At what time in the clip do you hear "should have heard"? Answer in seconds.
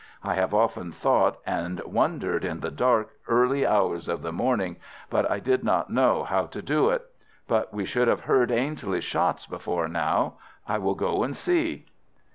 7.85-8.51